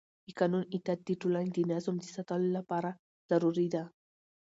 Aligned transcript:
د 0.25 0.27
قانون 0.39 0.63
اطاعت 0.75 0.99
د 1.05 1.09
ټولنې 1.21 1.51
د 1.55 1.59
نظم 1.71 1.95
د 1.99 2.05
ساتلو 2.15 2.47
لپاره 2.57 2.89
ضروري 3.29 3.67
دی 3.73 3.83